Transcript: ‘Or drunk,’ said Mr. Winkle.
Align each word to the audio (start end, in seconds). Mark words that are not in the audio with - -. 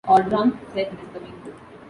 ‘Or 0.07 0.23
drunk,’ 0.23 0.55
said 0.73 0.89
Mr. 0.93 1.21
Winkle. 1.21 1.53